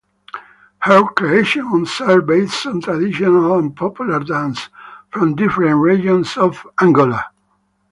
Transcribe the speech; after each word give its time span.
Her 0.79 1.03
creations 1.03 2.01
are 2.01 2.23
based 2.23 2.65
on 2.65 2.81
traditional 2.81 3.59
and 3.59 3.75
popular 3.75 4.19
dances 4.21 4.67
from 5.11 5.35
different 5.35 5.75
regions 5.79 6.37
of 6.37 6.65
Angola. 6.81 7.23